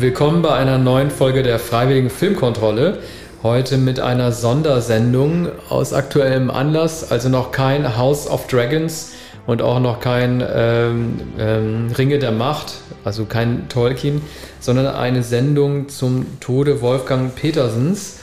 [0.00, 2.98] Willkommen bei einer neuen Folge der Freiwilligen Filmkontrolle.
[3.42, 9.14] Heute mit einer Sondersendung aus aktuellem Anlass, also noch kein House of Dragons
[9.48, 14.22] und auch noch kein ähm, ähm, Ringe der Macht, also kein Tolkien,
[14.60, 18.17] sondern eine Sendung zum Tode Wolfgang Petersens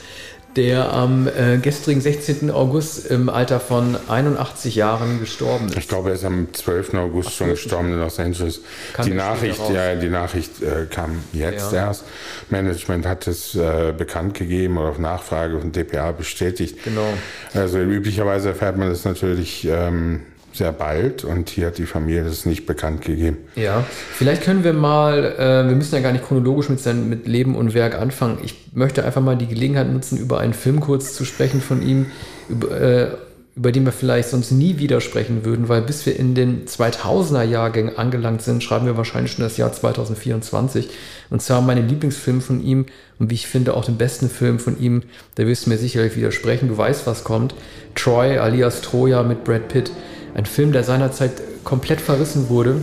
[0.55, 2.49] der am äh, gestrigen 16.
[2.51, 5.77] August im Alter von 81 Jahren gestorben ist.
[5.77, 6.93] Ich glaube, er ist am 12.
[6.95, 8.61] August Ach, schon gestorben in Los Angeles.
[9.03, 11.87] die Nachricht, ja, die Nachricht äh, kam jetzt ja.
[11.87, 12.05] erst.
[12.49, 16.83] Management hat es äh, bekannt gegeben oder auf Nachfrage von DPA bestätigt.
[16.83, 17.13] Genau.
[17.53, 20.21] Also üblicherweise erfährt man das natürlich ähm,
[20.57, 23.37] sehr bald und hier hat die Familie das nicht bekannt gegeben.
[23.55, 27.27] Ja, vielleicht können wir mal, äh, wir müssen ja gar nicht chronologisch mit, sein, mit
[27.27, 28.39] Leben und Werk anfangen.
[28.43, 32.07] Ich möchte einfach mal die Gelegenheit nutzen, über einen Film kurz zu sprechen von ihm,
[32.49, 33.07] über, äh,
[33.55, 37.97] über den wir vielleicht sonst nie widersprechen würden, weil bis wir in den 2000er Jahrgängen
[37.97, 40.89] angelangt sind, schreiben wir wahrscheinlich schon das Jahr 2024.
[41.29, 42.85] Und zwar mein Lieblingsfilm von ihm
[43.17, 45.03] und wie ich finde auch den besten Film von ihm,
[45.35, 47.55] da wirst du mir sicherlich widersprechen, du weißt, was kommt.
[47.95, 49.91] Troy alias Troja mit Brad Pitt.
[50.35, 51.31] Ein Film, der seinerzeit
[51.63, 52.75] komplett verrissen wurde.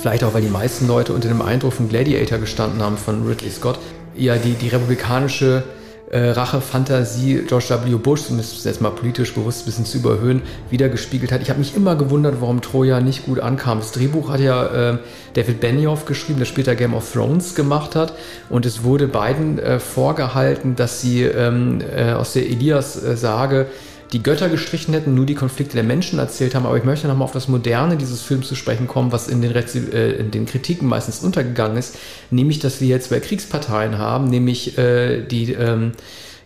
[0.00, 3.50] Vielleicht auch, weil die meisten Leute unter dem Eindruck von Gladiator gestanden haben von Ridley
[3.50, 3.78] Scott.
[4.16, 5.62] Ja, die, die republikanische
[6.10, 7.96] äh, Rache-Fantasie George W.
[7.96, 11.42] Bush, um es jetzt mal politisch bewusst ein bisschen zu überhöhen, wiedergespiegelt hat.
[11.42, 13.78] Ich habe mich immer gewundert, warum Troja nicht gut ankam.
[13.80, 14.98] Das Drehbuch hat ja äh,
[15.34, 18.14] David Benioff geschrieben, der später Game of Thrones gemacht hat.
[18.48, 23.66] Und es wurde beiden äh, vorgehalten, dass sie ähm, äh, aus der Elias-Sage
[24.12, 26.66] die Götter gestrichen hätten, nur die Konflikte der Menschen erzählt haben.
[26.66, 29.54] Aber ich möchte nochmal auf das Moderne dieses Films zu sprechen kommen, was in den,
[29.54, 31.96] äh, in den Kritiken meistens untergegangen ist.
[32.30, 35.92] Nämlich, dass wir jetzt zwei Kriegsparteien haben, nämlich äh, die, ähm,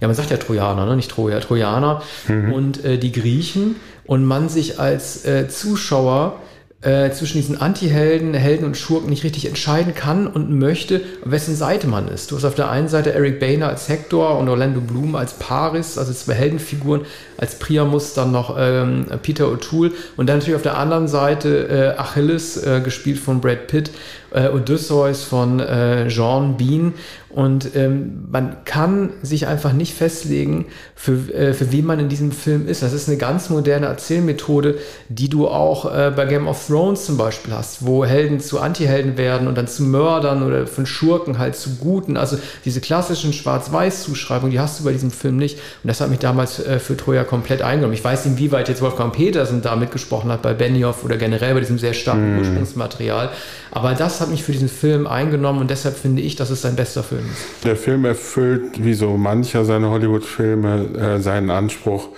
[0.01, 0.97] ja, man sagt ja Trojaner, ne?
[0.97, 2.52] nicht Troja, Trojaner mhm.
[2.52, 3.77] und äh, die Griechen.
[4.05, 6.41] Und man sich als äh, Zuschauer
[6.84, 11.86] äh, zwischen diesen Anti-Helden, Helden und Schurken nicht richtig entscheiden kann und möchte, wessen Seite
[11.86, 12.30] man ist.
[12.30, 15.96] Du hast auf der einen Seite Eric Boehner als Hector und Orlando Bloom als Paris,
[15.96, 17.02] also zwei Heldenfiguren,
[17.39, 22.00] als Priamus dann noch ähm, Peter O'Toole und dann natürlich auf der anderen Seite äh,
[22.00, 23.90] Achilles, äh, gespielt von Brad Pitt,
[24.34, 26.95] äh, Odysseus von äh, Jean Bean
[27.34, 32.30] und ähm, man kann sich einfach nicht festlegen, für, äh, für wen man in diesem
[32.30, 32.84] Film ist.
[32.84, 34.78] Das ist eine ganz moderne Erzählmethode,
[35.08, 39.18] die du auch äh, bei Game of Thrones zum Beispiel hast, wo Helden zu Antihelden
[39.18, 42.16] werden und dann zu Mördern oder von Schurken halt zu Guten.
[42.16, 45.58] Also diese klassischen Schwarz-Weiß-Zuschreibungen, die hast du bei diesem Film nicht.
[45.83, 47.95] Und das hat mich damals äh, für Troja komplett eingenommen.
[47.95, 51.61] Ich weiß nicht, inwieweit jetzt Wolfgang Petersen da mitgesprochen hat bei Benioff oder generell bei
[51.61, 52.39] diesem sehr starken mm.
[52.39, 53.30] Ursprungsmaterial.
[53.74, 56.77] Aber das hat mich für diesen Film eingenommen und deshalb finde ich, dass es sein
[56.77, 57.64] bester Film ist.
[57.64, 62.08] Der Film erfüllt, wie so mancher seiner Hollywood-Filme, äh, seinen Anspruch,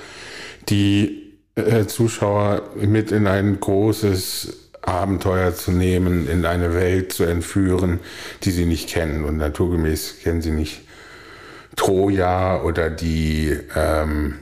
[0.68, 8.00] die äh, Zuschauer mit in ein großes Abenteuer zu nehmen, in eine Welt zu entführen,
[8.44, 9.24] die sie nicht kennen.
[9.24, 10.82] Und naturgemäß kennen sie nicht
[11.74, 14.34] Troja oder die, ähm,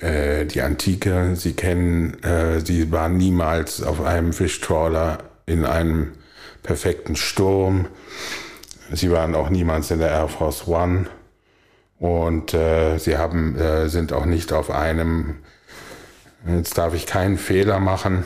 [0.00, 1.32] äh, die Antike.
[1.34, 6.12] Sie kennen, äh, sie waren niemals auf einem Fischtrawler in einem
[6.62, 7.88] perfekten Sturm.
[8.92, 11.06] Sie waren auch niemals in der Air Force One
[11.98, 15.36] und äh, sie haben, äh, sind auch nicht auf einem,
[16.46, 18.24] jetzt darf ich keinen Fehler machen,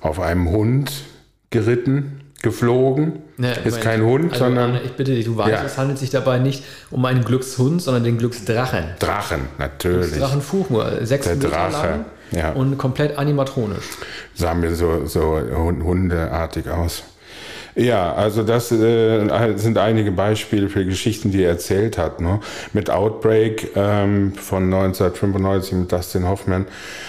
[0.00, 0.92] auf einem Hund
[1.50, 3.22] geritten, geflogen.
[3.38, 4.80] Ja, ist kein Hund, also, sondern.
[4.84, 5.64] Ich bitte dich, du weißt, ja.
[5.64, 8.84] es handelt sich dabei nicht um einen Glückshund, sondern den Glücksdrachen.
[8.98, 10.18] Drachen, natürlich.
[10.18, 11.86] Drachenfuch, nur sechs Der Meter Drache.
[11.88, 12.52] lang ja.
[12.52, 13.84] und komplett animatronisch.
[14.34, 17.02] Sah mir so, so hundeartig aus.
[17.74, 22.20] Ja, also das äh, sind einige Beispiele für Geschichten, die er erzählt hat.
[22.20, 22.40] Ne?
[22.74, 26.66] Mit Outbreak ähm, von 1995 mit Dustin Hoffman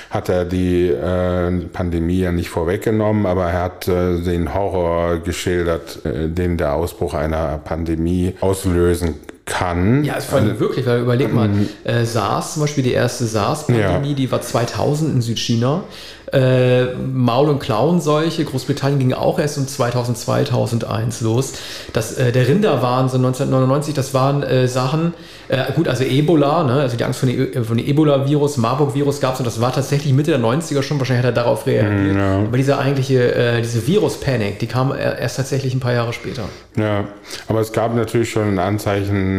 [0.09, 6.05] hat er die äh, Pandemie ja nicht vorweggenommen, aber er hat äh, den Horror geschildert,
[6.05, 10.03] äh, den der Ausbruch einer Pandemie auslösen kann.
[10.03, 12.93] Ja, es vor allem also, wirklich, weil überleg mal, ähm, äh, SARS, zum Beispiel die
[12.93, 14.15] erste SARS-Pandemie, ja.
[14.15, 15.83] die war 2000 in Südchina.
[16.31, 21.53] Äh, Maul- und Klauenseuche, Großbritannien ging auch erst um 2000, 2001 los.
[21.93, 25.13] Das, äh, der Rinderwahnsinn 1999, das waren äh, Sachen,
[25.47, 29.21] äh, gut, also Ebola, ne, also die Angst vor dem, äh, von dem Ebola-Virus, Marburg-Virus
[29.21, 32.15] gab es und das war tatsächlich Mitte der 90er schon, wahrscheinlich hat er darauf reagiert.
[32.15, 32.39] Ja.
[32.39, 36.45] Aber diese eigentliche, äh, diese Virus-Panik, die kam erst tatsächlich ein paar Jahre später.
[36.75, 37.03] Ja,
[37.47, 39.32] aber es gab natürlich schon Anzeichen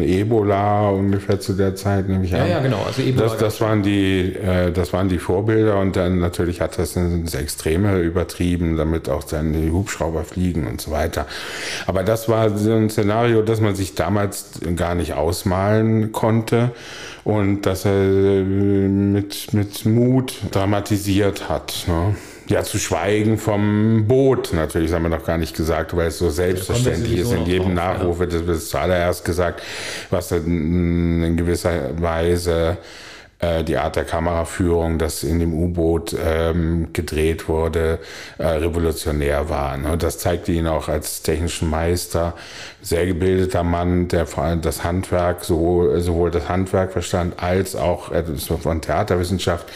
[0.00, 2.40] Ebola ungefähr zu der Zeit, nehme ich an.
[2.40, 2.82] Ja, ja, genau.
[2.86, 6.78] Also Ebola das, das waren die, äh, das waren die Vorbilder und dann natürlich hat
[6.78, 11.26] das ins Extreme übertrieben, damit auch dann die Hubschrauber fliegen und so weiter.
[11.86, 16.70] Aber das war so ein Szenario, das man sich damals gar nicht ausmalen konnte
[17.24, 21.84] und das er mit, mit Mut dramatisiert hat.
[21.86, 22.16] Ne?
[22.48, 26.30] Ja, zu schweigen vom Boot, natürlich, haben wir noch gar nicht gesagt, weil es so
[26.30, 27.32] selbstverständlich ist.
[27.32, 29.62] In jedem Nachruf wird es zuallererst gesagt,
[30.10, 32.78] was in gewisser Weise
[33.40, 38.00] äh, die Art der Kameraführung, das in dem U-Boot ähm, gedreht wurde,
[38.38, 39.76] äh, revolutionär war.
[39.76, 39.92] Ne?
[39.92, 42.34] Und das zeigte ihn auch als technischen Meister,
[42.82, 48.10] sehr gebildeter Mann, der vor allem das Handwerk, sowohl, sowohl das Handwerk verstand, als auch
[48.10, 49.66] äh, von Theaterwissenschaft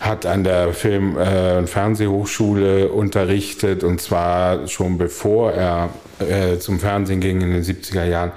[0.00, 6.80] hat an der Film- äh, und Fernsehhochschule unterrichtet und zwar schon bevor er äh, zum
[6.80, 8.32] Fernsehen ging in den 70er Jahren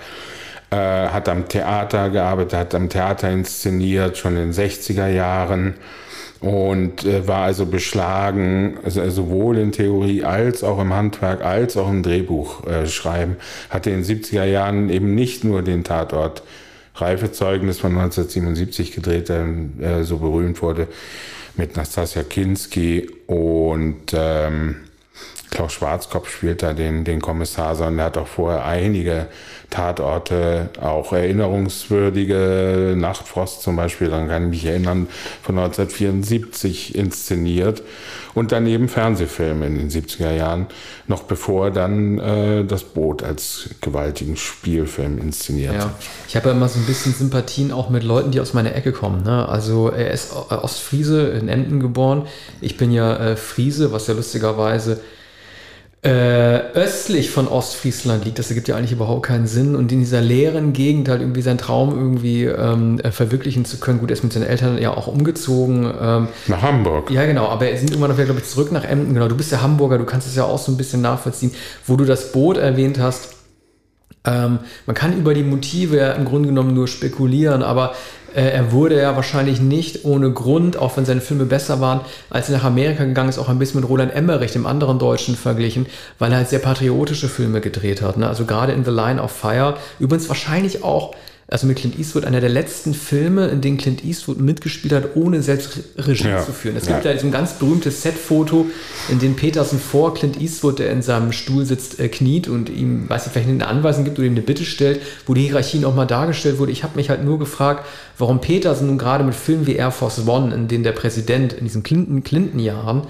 [0.72, 5.76] äh, hat am Theater gearbeitet, hat am Theater inszeniert, schon in den 60er Jahren
[6.42, 12.04] und war also beschlagen, also sowohl in Theorie als auch im Handwerk, als auch im
[12.04, 13.38] Drehbuch äh, schreiben.
[13.70, 16.44] Hatte in den 70er Jahren eben nicht nur den Tatort
[16.96, 19.46] Reifezeugnis von 1977 gedreht, der
[19.80, 20.88] äh, so berühmt wurde
[21.58, 24.85] mit Nastasia Kinski und ähm,
[25.56, 29.28] Klaus Schwarzkopf spielt da den, den Kommissar, sondern er hat auch vorher einige
[29.70, 35.08] Tatorte, auch erinnerungswürdige Nachtfrost zum Beispiel, dann kann ich mich erinnern,
[35.42, 37.84] von 1974 inszeniert
[38.34, 40.68] und daneben Fernsehfilme in den 70er Jahren,
[41.08, 45.74] noch bevor dann äh, das Boot als gewaltigen Spielfilm inszeniert.
[45.74, 45.94] Ja.
[46.28, 48.92] Ich habe ja immer so ein bisschen Sympathien auch mit Leuten, die aus meiner Ecke
[48.92, 49.24] kommen.
[49.24, 49.48] Ne?
[49.48, 52.28] Also er ist Ostfriese in Emden geboren.
[52.60, 55.00] Ich bin ja äh, Friese, was ja lustigerweise
[56.06, 58.38] äh, östlich von Ostfriesland liegt.
[58.38, 59.76] Das ergibt ja eigentlich überhaupt keinen Sinn.
[59.76, 64.00] Und in dieser leeren Gegend halt irgendwie seinen Traum irgendwie ähm, äh, verwirklichen zu können.
[64.00, 65.92] Gut, er ist mit seinen Eltern ja auch umgezogen.
[66.00, 67.10] Ähm, nach Hamburg.
[67.10, 67.48] Ja, genau.
[67.48, 69.16] Aber er sind immer noch wieder, glaube ich, zurück nach Emden.
[69.16, 71.52] Genau, du bist ja Hamburger, du kannst es ja auch so ein bisschen nachvollziehen.
[71.88, 73.35] Wo du das Boot erwähnt hast,
[74.26, 77.94] ähm, man kann über die Motive ja im Grunde genommen nur spekulieren, aber
[78.36, 82.50] äh, er wurde ja wahrscheinlich nicht ohne Grund, auch wenn seine Filme besser waren, als
[82.50, 85.86] er nach Amerika gegangen ist, auch ein bisschen mit Roland Emmerich, dem anderen Deutschen, verglichen,
[86.20, 88.18] weil er halt sehr patriotische Filme gedreht hat.
[88.18, 88.28] Ne?
[88.28, 91.16] Also gerade in The Line of Fire, übrigens wahrscheinlich auch
[91.48, 95.44] also mit Clint Eastwood, einer der letzten Filme, in denen Clint Eastwood mitgespielt hat, ohne
[95.44, 96.44] selbst Regie ja.
[96.44, 96.76] zu führen.
[96.76, 97.14] Es gibt ja.
[97.14, 98.66] da so ein ganz berühmtes Setfoto,
[99.10, 103.08] in dem Peterson vor Clint Eastwood, der in seinem Stuhl sitzt, äh, kniet und ihm,
[103.08, 106.08] weiß ich, vielleicht eine Anweisung gibt oder ihm eine Bitte stellt, wo die Hierarchie nochmal
[106.08, 106.72] dargestellt wurde.
[106.72, 107.86] Ich habe mich halt nur gefragt,
[108.18, 111.66] warum Peterson nun gerade mit Filmen wie Air Force One, in denen der Präsident in
[111.66, 113.04] diesen Clinton-Jahren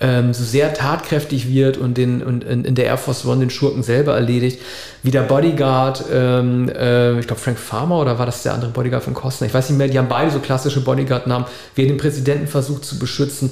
[0.00, 3.50] ähm, so sehr tatkräftig wird und, den, und in, in, der Air Force One den
[3.50, 4.60] Schurken selber erledigt,
[5.02, 9.02] wie der Bodyguard, ähm, äh, ich glaube Frank Farmer oder war das der andere Bodyguard
[9.02, 11.96] von Costner, ich weiß nicht mehr, die haben beide so klassische Bodyguard-Namen, wie er den
[11.96, 13.50] Präsidenten versucht zu beschützen.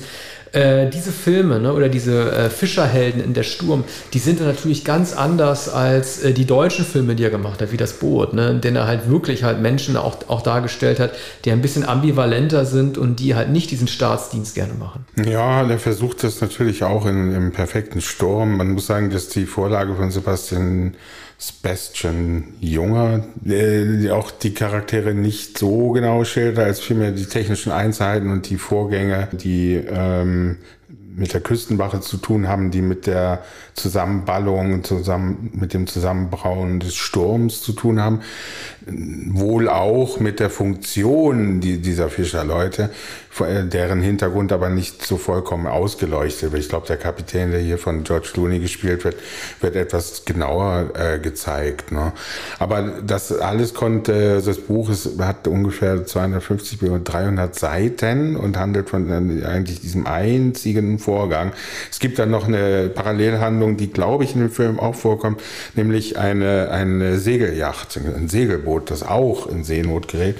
[0.52, 4.84] Äh, diese Filme ne, oder diese äh, Fischerhelden in der Sturm, die sind dann natürlich
[4.84, 8.50] ganz anders als äh, die deutschen Filme, die er gemacht hat, wie das Boot, ne,
[8.50, 11.12] in denen er halt wirklich halt Menschen auch, auch dargestellt hat,
[11.44, 15.04] die ein bisschen ambivalenter sind und die halt nicht diesen Staatsdienst gerne machen.
[15.24, 18.56] Ja, der versucht das natürlich auch in, im perfekten Sturm.
[18.56, 20.94] Man muss sagen, dass die Vorlage von Sebastian
[21.38, 28.30] Sebastian Junger, äh, auch die Charaktere nicht so genau schildert, als vielmehr die technischen Einzelheiten
[28.30, 30.58] und die Vorgänge, die ähm,
[31.16, 33.42] mit der Küstenwache zu tun haben, die mit der
[33.74, 38.20] Zusammenballung, zusammen, mit dem Zusammenbrauen des Sturms zu tun haben.
[38.86, 42.90] Wohl auch mit der Funktion dieser Fischerleute,
[43.40, 46.62] deren Hintergrund aber nicht so vollkommen ausgeleuchtet wird.
[46.62, 49.16] Ich glaube, der Kapitän, der hier von George Clooney gespielt wird,
[49.60, 51.92] wird etwas genauer äh, gezeigt.
[51.92, 52.12] Ne?
[52.58, 58.90] Aber das alles konnte, das Buch ist, hat ungefähr 250 bis 300 Seiten und handelt
[58.90, 61.52] von äh, eigentlich diesem einzigen Vorgang.
[61.88, 65.40] Es gibt dann noch eine Parallelhandlung, die, glaube ich, in dem Film auch vorkommt,
[65.76, 70.36] nämlich eine, eine Segelyacht, ein Segelboot, das auch in Seenot gerät.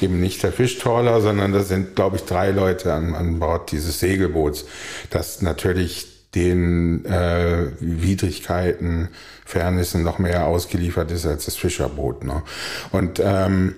[0.00, 4.00] Eben nicht der Fischtrawler, sondern das sind, glaube ich, drei Leute an, an Bord dieses
[4.00, 4.64] Segelboots,
[5.10, 9.08] das natürlich den äh, Widrigkeiten,
[9.44, 12.24] Fairnessen noch mehr ausgeliefert ist als das Fischerboot.
[12.24, 12.42] Ne?
[12.90, 13.74] Und ähm,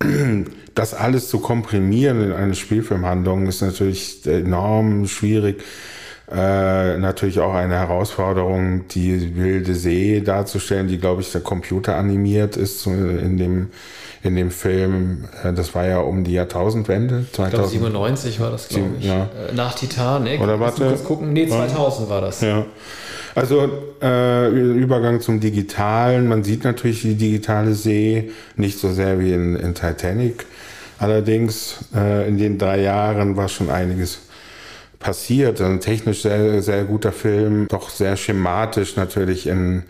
[0.74, 5.62] das alles zu komprimieren in eine Spielfilmhandlung ist natürlich enorm schwierig.
[6.30, 12.56] Äh, natürlich auch eine Herausforderung, die wilde See darzustellen, die, glaube ich, der Computer animiert
[12.56, 13.70] ist in dem,
[14.24, 15.28] in dem Film.
[15.44, 17.26] Äh, das war ja um die Jahrtausendwende.
[17.32, 19.06] 2097 war das, glaube ich.
[19.06, 19.28] Ja.
[19.48, 20.40] Äh, nach Titanic.
[20.40, 20.88] Oder warte.
[20.88, 21.32] Kurz gucken.
[21.32, 22.40] Nee, 2000 war das.
[22.40, 22.66] Ja.
[23.36, 23.68] Also
[24.00, 26.26] äh, Übergang zum Digitalen.
[26.26, 30.46] Man sieht natürlich die digitale See nicht so sehr wie in, in Titanic.
[30.98, 34.20] Allerdings äh, in den drei Jahren war schon einiges
[34.98, 35.60] passiert.
[35.60, 39.82] Ein technisch sehr, sehr guter Film, doch sehr schematisch natürlich in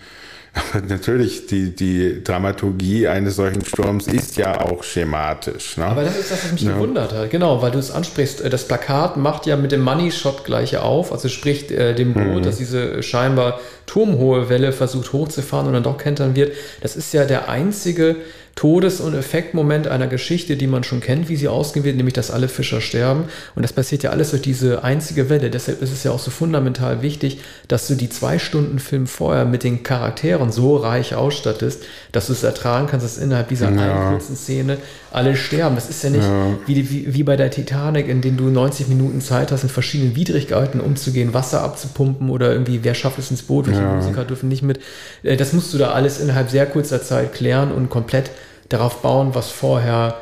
[0.57, 5.77] Aber natürlich, die, die Dramaturgie eines solchen Sturms ist ja auch schematisch.
[5.77, 5.85] Ne?
[5.85, 6.73] Aber das ist das, was mich ja.
[6.73, 7.31] gewundert hat.
[7.31, 8.41] Genau, weil du es ansprichst.
[8.41, 11.13] Äh, das Plakat macht ja mit dem Money Shot gleich auf.
[11.13, 12.43] Also spricht äh, dem Boot, mhm.
[12.43, 16.55] dass diese scheinbar turmhohe Welle versucht hochzufahren und dann doch kentern wird.
[16.81, 18.17] Das ist ja der einzige
[18.57, 22.31] Todes- und Effektmoment einer Geschichte, die man schon kennt, wie sie ausgehen wird, nämlich dass
[22.31, 23.25] alle Fischer sterben.
[23.55, 25.51] Und das passiert ja alles durch diese einzige Welle.
[25.51, 29.45] Deshalb ist es ja auch so fundamental wichtig, dass du die zwei Stunden Film vorher
[29.45, 31.83] mit den Charakteren so reich ausstattest,
[32.13, 33.79] dass du es ertragen kannst, dass innerhalb dieser ja.
[33.79, 34.79] einen kurzen Szene
[35.13, 35.75] alle sterben.
[35.75, 36.47] Das ist ja nicht ja.
[36.65, 40.17] Wie, wie, wie bei der Titanic, in dem du 90 Minuten Zeit hast, in verschiedenen
[40.17, 43.95] Widrigkeiten umzugehen, Wasser abzupumpen oder irgendwie, wer schafft es ins Boot, welche ja.
[43.97, 44.81] Musiker dürfen nicht mit.
[45.23, 48.31] Äh, das musst du da alles innerhalb sehr kurzer Zeit klären und komplett
[48.69, 50.17] darauf bauen, was vorher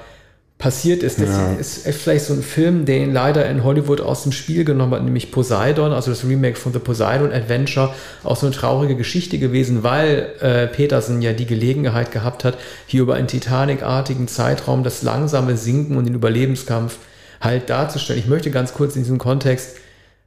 [0.59, 1.21] passiert ist.
[1.21, 1.53] Das ja.
[1.55, 5.31] ist vielleicht so ein Film, den leider in Hollywood aus dem Spiel genommen hat, nämlich
[5.31, 10.31] Poseidon, also das Remake von The Poseidon Adventure, auch so eine traurige Geschichte gewesen, weil
[10.41, 15.97] äh, Peterson ja die Gelegenheit gehabt hat, hier über einen Titanic-artigen Zeitraum das langsame Sinken
[15.97, 16.97] und den Überlebenskampf
[17.41, 18.21] halt darzustellen.
[18.21, 19.77] Ich möchte ganz kurz in diesem Kontext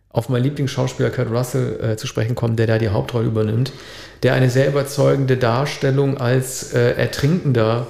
[0.10, 3.72] auf meinen Lieblingsschauspieler Kurt Russell äh, zu sprechen kommen, der da die Hauptrolle übernimmt,
[4.24, 7.88] der eine sehr überzeugende Darstellung als äh, Ertrinkender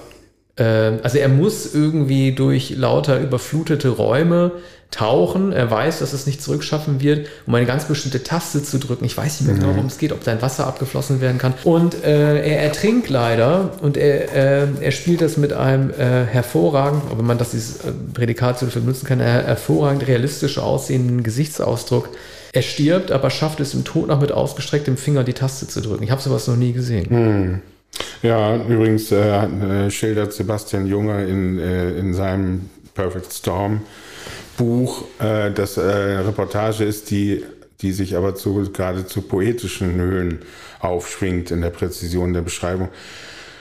[0.63, 4.51] also er muss irgendwie durch lauter überflutete Räume
[4.91, 5.51] tauchen.
[5.51, 9.05] Er weiß, dass es nicht zurückschaffen wird, um eine ganz bestimmte Taste zu drücken.
[9.05, 9.75] Ich weiß nicht mehr genau, mhm.
[9.75, 11.53] worum es geht, ob sein Wasser abgeflossen werden kann.
[11.63, 17.03] Und äh, er ertrinkt leider und er, äh, er spielt das mit einem äh, hervorragend,
[17.11, 22.09] ob man das dieses äh, Prädikat so benutzen kann, hervorragend realistisch aussehenden Gesichtsausdruck.
[22.53, 26.03] Er stirbt, aber schafft es im Tod noch mit ausgestrecktem Finger die Taste zu drücken.
[26.03, 27.07] Ich habe sowas noch nie gesehen.
[27.09, 27.61] Mhm.
[28.21, 33.81] Ja, übrigens äh, äh, schildert Sebastian Junge in, äh, in seinem Perfect Storm
[34.57, 37.43] Buch, äh, dass äh, Reportage ist, die,
[37.81, 40.39] die sich aber zu, gerade zu poetischen Höhen
[40.79, 42.89] aufschwingt in der Präzision der Beschreibung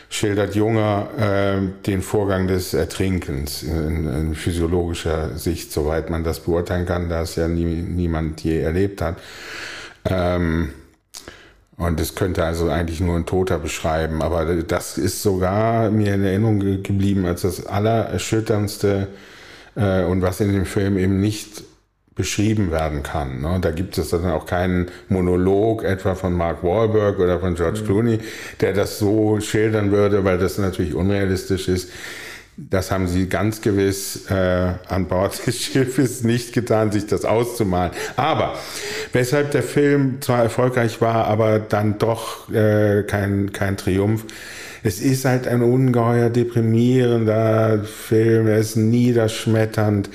[0.09, 6.87] schildert Junger äh, den Vorgang des Ertrinkens in, in, physiologischer Sicht, soweit man das beurteilen
[6.87, 9.17] kann, da es ja nie, niemand je erlebt hat.
[10.05, 10.71] Ähm,
[11.76, 14.23] und das könnte also eigentlich nur ein Toter beschreiben.
[14.23, 19.09] Aber das ist sogar mir in Erinnerung geblieben als das Allererschütterndste
[19.75, 21.64] äh, und was in dem Film eben nicht
[22.14, 23.42] beschrieben werden kann.
[23.42, 23.59] Ne?
[23.61, 27.85] Da gibt es dann auch keinen Monolog etwa von Mark Wahlberg oder von George mhm.
[27.85, 28.18] Clooney,
[28.61, 31.90] der das so schildern würde, weil das natürlich unrealistisch ist.
[32.59, 37.93] Das haben sie ganz gewiss äh, an Bord des Schiffes nicht getan, sich das auszumalen.
[38.17, 38.55] Aber
[39.13, 44.25] weshalb der Film zwar erfolgreich war, aber dann doch äh, kein, kein Triumph,
[44.87, 50.09] es ist halt ein ungeheuer deprimierender Film, er ist niederschmetternd.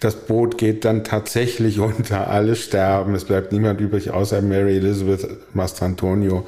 [0.00, 3.14] Das Boot geht dann tatsächlich unter, alle sterben.
[3.14, 6.46] Es bleibt niemand übrig, außer Mary Elizabeth Mastrantonio,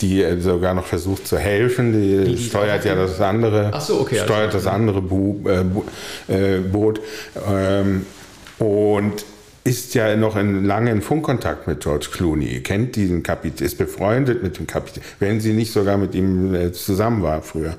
[0.00, 1.92] die äh, sogar noch versucht zu helfen.
[1.92, 5.84] Die, die, die steuert ja das andere, so, okay, steuert das andere Bo äh, Bo
[6.28, 7.00] äh, Boot.
[7.48, 8.06] Ähm,
[8.58, 9.24] und
[9.62, 14.42] ist ja noch in, lange in Funkkontakt mit George Clooney, kennt diesen Kapitän, ist befreundet
[14.42, 17.76] mit dem Kapitän, wenn sie nicht sogar mit ihm äh, zusammen war früher.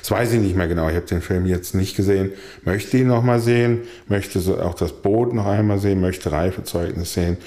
[0.00, 0.88] Das weiß ich nicht mehr genau.
[0.88, 2.32] Ich habe den Film jetzt nicht gesehen.
[2.64, 7.38] Möchte ihn noch mal sehen, möchte auch das Boot noch einmal sehen, möchte Reifezeugnis sehen.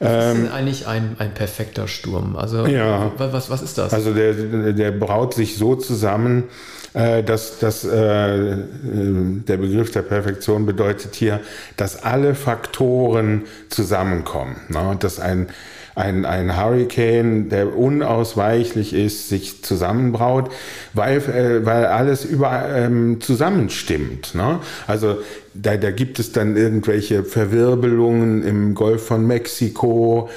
[0.00, 2.34] Was ist ähm, eigentlich ein, ein perfekter Sturm?
[2.34, 3.92] Also ja, was, was ist das?
[3.92, 4.32] Also der,
[4.72, 6.44] der braut sich so zusammen,
[6.92, 11.40] dass, dass äh, der Begriff der Perfektion bedeutet hier,
[11.76, 14.56] dass alle Faktoren zusammenkommen.
[14.68, 14.96] Ne?
[14.98, 15.48] Dass ein,
[15.94, 20.50] ein, ein Hurricane, der unausweichlich ist, sich zusammenbraut,
[20.92, 24.34] weil, äh, weil alles über, ähm, zusammenstimmt.
[24.34, 24.58] Ne?
[24.88, 25.18] Also
[25.54, 30.28] da, da gibt es dann irgendwelche Verwirbelungen im Golf von Mexiko.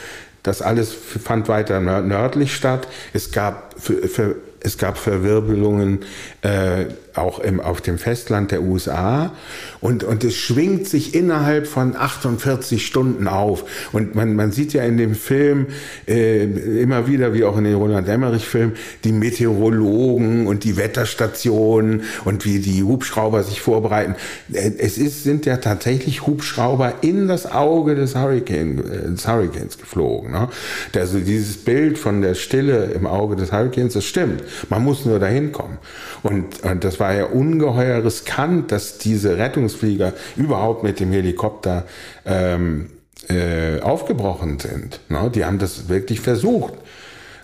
[0.43, 2.87] Das alles fand weiter nördlich statt.
[3.13, 6.05] Es gab für, für es gab Verwirbelungen
[6.41, 9.33] äh, auch im, auf dem Festland der USA
[9.81, 13.65] und, und es schwingt sich innerhalb von 48 Stunden auf.
[13.91, 15.67] Und man, man sieht ja in dem Film
[16.07, 16.43] äh,
[16.81, 22.59] immer wieder, wie auch in den Roland Emmerich-Filmen, die Meteorologen und die Wetterstationen und wie
[22.59, 24.15] die Hubschrauber sich vorbereiten.
[24.51, 29.77] Äh, es ist, sind ja tatsächlich Hubschrauber in das Auge des, Hurricane, äh, des Hurricanes
[29.77, 30.31] geflogen.
[30.31, 30.49] Ne?
[30.95, 34.43] Also dieses Bild von der Stille im Auge des Hurricanes, das stimmt.
[34.69, 35.77] Man muss nur dahin kommen.
[36.23, 41.83] Und, und das war ja ungeheuer riskant, dass diese Rettungsflieger überhaupt mit dem Helikopter
[42.25, 42.91] ähm,
[43.29, 44.99] äh, aufgebrochen sind.
[45.09, 45.31] Ne?
[45.33, 46.73] Die haben das wirklich versucht.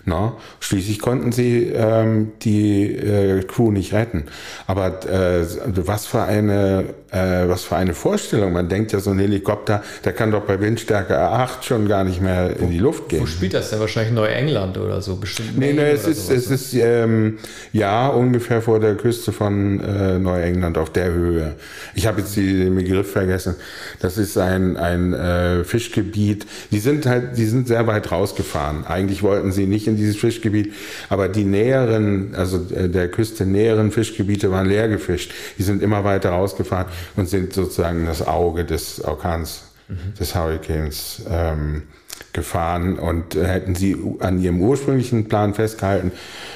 [0.06, 0.38] No?
[0.60, 4.25] Schließlich konnten sie ähm, die äh, Crew nicht retten.
[4.68, 8.53] Aber äh, was für eine äh, was für eine Vorstellung.
[8.53, 12.22] Man denkt ja, so ein Helikopter, der kann doch bei Windstärke 8 schon gar nicht
[12.22, 13.22] mehr in die Luft gehen.
[13.22, 13.79] Wo spielt das denn?
[13.79, 15.15] Wahrscheinlich Neuengland oder so?
[15.15, 17.39] Bestimmt nee, nee, es ist, es ist ähm,
[17.74, 21.56] ja ungefähr vor der Küste von äh, Neuengland auf der Höhe.
[21.96, 23.56] Ich habe jetzt den Begriff vergessen.
[24.00, 26.46] Das ist ein, ein äh, Fischgebiet.
[26.72, 28.86] Die sind halt, die sind sehr weit rausgefahren.
[28.86, 30.74] Eigentlich wollten sie nicht in dieses Fischgebiet,
[31.10, 35.31] aber die näheren, also äh, der Küste näheren Fischgebiete waren leer gefischt.
[35.58, 40.13] Die sind immer weiter rausgefahren und sind sozusagen das Auge des Orkans, mhm.
[40.19, 41.84] des Hurricanes ähm,
[42.34, 46.12] gefahren und äh, hätten sie an ihrem ursprünglichen Plan festgehalten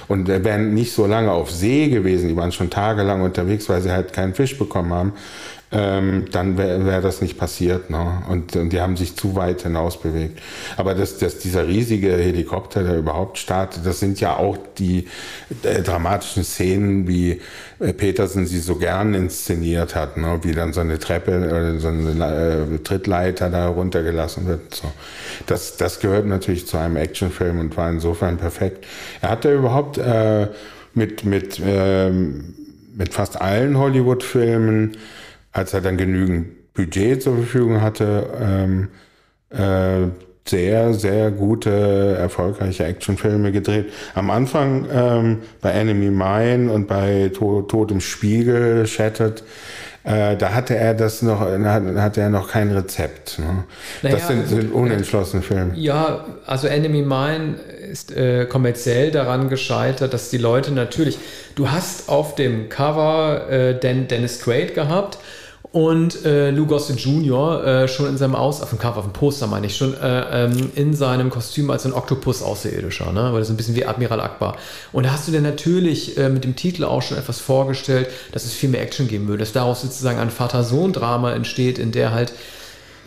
[0.07, 3.91] und wären nicht so lange auf See gewesen, die waren schon tagelang unterwegs, weil sie
[3.91, 5.13] halt keinen Fisch bekommen haben,
[5.73, 7.89] ähm, dann wäre wär das nicht passiert.
[7.89, 8.21] Ne?
[8.29, 10.39] Und, und die haben sich zu weit hinaus bewegt.
[10.77, 15.07] Aber dass, dass dieser riesige Helikopter, der überhaupt startet, das sind ja auch die
[15.63, 17.41] äh, dramatischen Szenen, wie
[17.79, 20.39] äh, Petersen sie so gern inszeniert hat, ne?
[20.43, 24.75] wie dann so eine Treppe oder so eine äh, Trittleiter da runtergelassen wird.
[24.75, 24.91] So.
[25.47, 28.85] Das, das gehört natürlich zu einem Actionfilm und war insofern perfekt.
[29.21, 30.49] Er hatte überhaupt äh,
[30.93, 32.53] mit, mit, ähm,
[32.95, 34.97] mit fast allen Hollywood-Filmen
[35.53, 38.89] als er dann genügend Budget zur Verfügung hatte, ähm,
[39.49, 40.09] äh,
[40.45, 43.93] sehr, sehr gute, erfolgreiche Actionfilme gedreht.
[44.13, 49.43] Am Anfang ähm, bei Enemy Mine und bei Tod, Tod im Spiegel, Shattered,
[50.03, 53.39] äh, da hatte er das noch, hatte er noch kein Rezept.
[53.39, 53.63] Ne?
[54.01, 55.75] Naja, das sind, sind unentschlossene Filme.
[55.75, 57.55] Ja, also Enemy Mine
[57.89, 61.19] ist äh, kommerziell daran gescheitert, dass die Leute natürlich,
[61.55, 65.19] du hast auf dem Cover äh, Dennis Quaid gehabt,
[65.73, 67.65] und äh, Lou Gossett Jr.
[67.65, 70.45] Äh, schon in seinem Aus, auf dem Cover, auf dem Poster meine ich, schon äh,
[70.45, 73.33] ähm, in seinem Kostüm als ein Oktopus außerirdischer, ne?
[73.33, 74.55] weil das ein bisschen wie Admiral Akbar.
[74.91, 78.45] Und da hast du dir natürlich äh, mit dem Titel auch schon etwas vorgestellt, dass
[78.45, 82.33] es viel mehr Action geben würde, dass daraus sozusagen ein Vater-Sohn-Drama entsteht, in der halt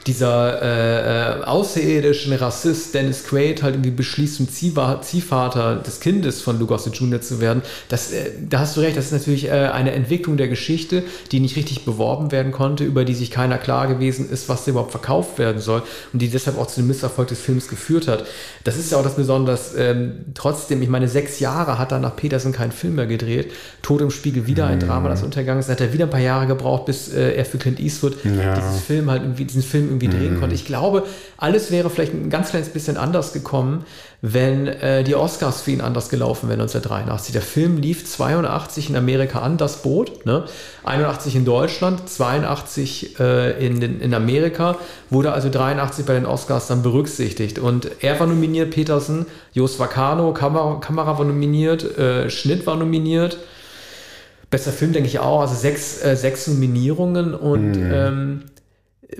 [0.06, 6.58] dieser äh, äh, außerirdischen Rassist Dennis Quaid halt irgendwie beschließt, zum Ziehvater des Kindes von
[6.58, 7.20] Lugosi Jr.
[7.20, 7.62] zu werden.
[7.88, 11.02] Das, äh, da hast du recht, das ist natürlich äh, eine Entwicklung der Geschichte,
[11.32, 14.92] die nicht richtig beworben werden konnte, über die sich keiner klar gewesen ist, was überhaupt
[14.92, 18.24] verkauft werden soll und die deshalb auch zu dem Misserfolg des Films geführt hat.
[18.62, 22.52] Das ist ja auch das Besondere, ähm, trotzdem, ich meine, sechs Jahre hat danach Peterson
[22.52, 23.52] keinen Film mehr gedreht.
[23.82, 25.68] Tod im Spiegel wieder ein Drama, das untergegangen ist.
[25.68, 28.54] Hat er wieder ein paar Jahre gebraucht, bis äh, er für Clint Eastwood ja.
[28.54, 30.40] dieses Film halt irgendwie, diesen Film irgendwie drehen mhm.
[30.40, 30.54] konnte.
[30.54, 31.04] Ich glaube,
[31.36, 33.84] alles wäre vielleicht ein ganz kleines bisschen anders gekommen,
[34.22, 37.32] wenn äh, die Oscars für ihn anders gelaufen wären 1983.
[37.32, 40.44] Der Film lief 82 in Amerika an, das Boot, ne?
[40.84, 44.76] 81 in Deutschland, 82 äh, in, den, in Amerika,
[45.10, 47.58] wurde also 83 bei den Oscars dann berücksichtigt.
[47.58, 53.38] Und er war nominiert, Peterson, Jos Vacano, Kamera, Kamera war nominiert, äh, Schnitt war nominiert.
[54.48, 57.90] Bester Film, denke ich auch, also sechs, äh, sechs Nominierungen und mhm.
[57.92, 58.42] ähm,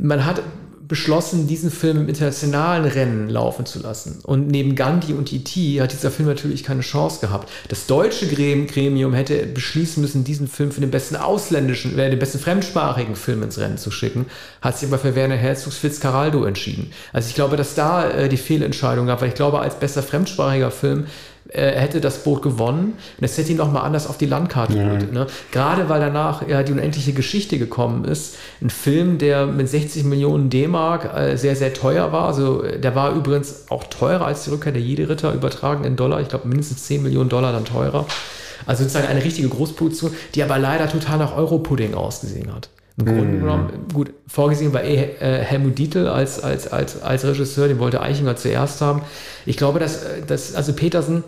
[0.01, 0.43] man hat
[0.89, 4.21] beschlossen, diesen Film im internationalen Rennen laufen zu lassen.
[4.23, 5.81] Und neben Gandhi und E.T.
[5.81, 7.51] hat dieser Film natürlich keine Chance gehabt.
[7.69, 12.39] Das deutsche Gremium hätte beschließen müssen, diesen Film für den besten ausländischen, äh, den besten
[12.39, 14.27] fremdsprachigen Film ins Rennen zu schicken,
[14.61, 16.93] hat sich aber für Werner Herzogs Fitzcarraldo entschieden.
[17.13, 20.71] Also ich glaube, dass da äh, die Fehlentscheidung gab, weil ich glaube, als bester fremdsprachiger
[20.71, 21.07] Film
[21.49, 24.85] er hätte das Boot gewonnen und es hätte ihn nochmal anders auf die Landkarte ja.
[24.85, 25.13] geholt.
[25.13, 25.27] Ne?
[25.53, 28.37] Gerade weil danach ja die unendliche Geschichte gekommen ist.
[28.61, 32.27] Ein Film, der mit 60 Millionen D-Mark äh, sehr, sehr teuer war.
[32.27, 36.21] Also der war übrigens auch teurer als die Rückkehr der Jede-Ritter, übertragen in Dollar.
[36.21, 38.07] Ich glaube mindestens 10 Millionen Dollar dann teurer.
[38.67, 42.69] Also sozusagen eine richtige Großproduktion, die aber leider total nach Europudding ausgesehen hat.
[42.99, 43.41] Im Grunde mhm.
[43.41, 48.01] genommen, gut, vorgesehen war eh äh, Helmut Dietl als, als, als, als Regisseur, den wollte
[48.01, 49.03] Eichinger zuerst haben.
[49.45, 51.23] Ich glaube, dass, äh, dass also Petersen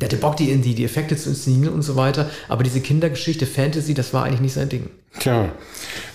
[0.00, 2.30] der hatte Bock, die, die, die Effekte zu inszenieren und so weiter.
[2.48, 4.88] Aber diese Kindergeschichte, Fantasy, das war eigentlich nicht sein Ding.
[5.18, 5.50] Tja,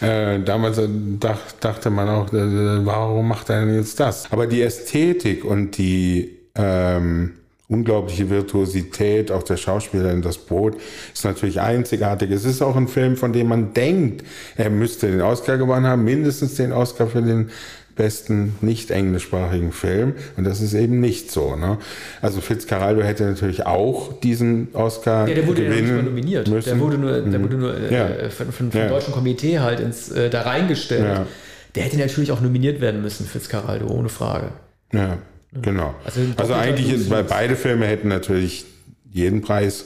[0.01, 0.87] äh, damals äh,
[1.19, 4.31] dach, dachte man auch, äh, warum macht er denn jetzt das?
[4.31, 7.33] Aber die Ästhetik und die ähm,
[7.67, 10.77] unglaubliche Virtuosität auch der Schauspieler in das Boot
[11.13, 12.29] ist natürlich einzigartig.
[12.31, 14.23] Es ist auch ein Film, von dem man denkt,
[14.55, 17.49] er müsste den Oscar gewonnen haben, mindestens den Oscar für den
[17.95, 20.13] besten nicht englischsprachigen Film.
[20.37, 21.55] Und das ist eben nicht so.
[21.55, 21.77] Ne?
[22.21, 26.47] Also Fitzcarraldo hätte natürlich auch diesen Oscar ja, der wurde gewinnen ja nicht mal nominiert.
[26.47, 26.69] Müssen.
[26.69, 27.43] Der wurde nur, der mhm.
[27.43, 28.09] wurde nur ja.
[28.09, 28.89] äh, von, von, vom ja.
[28.89, 31.05] deutschen Komitee halt ins, äh, da reingestellt.
[31.05, 31.25] Ja.
[31.73, 34.49] Der hätte natürlich auch nominiert werden müssen, Fitzcarraldo, ohne Frage.
[34.93, 35.17] Ja,
[35.61, 35.95] genau.
[36.03, 38.65] Also, also eigentlich, ist, weil beide Filme hätten natürlich
[39.11, 39.85] jeden Preis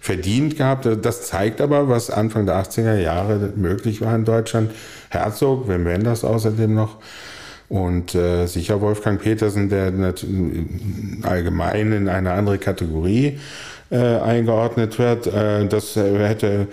[0.00, 0.88] verdient gehabt.
[1.02, 4.70] Das zeigt aber, was Anfang der 80er Jahre möglich war in Deutschland.
[5.08, 6.98] Herzog, Wim Wenders außerdem noch,
[7.68, 9.92] Und äh, sicher Wolfgang Petersen, der
[11.22, 13.38] allgemein in eine andere Kategorie
[13.90, 16.68] äh, eingeordnet wird, äh, das hätte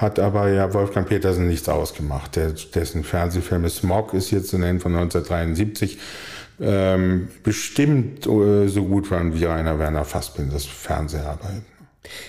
[0.00, 2.36] hat aber ja Wolfgang Petersen nichts ausgemacht.
[2.36, 5.98] Der, dessen Fernsehfilm Smog ist hier zu nennen von 1973
[6.60, 11.62] ähm, bestimmt äh, so gut waren wie Rainer Werner Fassbinders Fernseharbeit.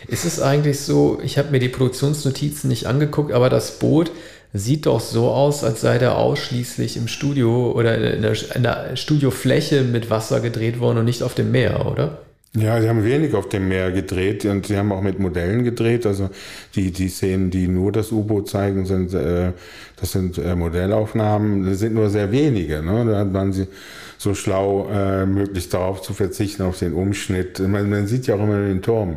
[0.08, 4.12] Ist es eigentlich so, ich habe mir die Produktionsnotizen nicht angeguckt, aber das Boot
[4.54, 8.96] sieht doch so aus, als sei der ausschließlich im Studio oder in der, in der
[8.96, 12.20] Studiofläche mit Wasser gedreht worden und nicht auf dem Meer, oder?
[12.54, 16.06] Ja, sie haben wenig auf dem Meer gedreht und sie haben auch mit Modellen gedreht.
[16.06, 16.30] Also
[16.76, 19.54] die, die Szenen, die nur das U-Boot zeigen, sind, äh,
[19.96, 21.66] das sind äh, Modellaufnahmen.
[21.66, 22.82] Das sind nur sehr wenige.
[22.84, 23.06] Ne?
[23.06, 23.68] Da waren sie
[24.18, 27.60] so schlau, äh, möglichst darauf zu verzichten, auf den Umschnitt.
[27.60, 29.16] Man, man sieht ja auch immer den Turm.